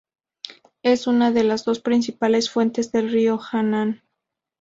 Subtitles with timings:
[0.81, 4.01] Es una de las dos principales fuentes del río Annan.